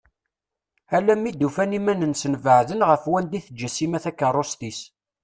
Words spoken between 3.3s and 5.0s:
i teǧǧa Sima takerrust-is.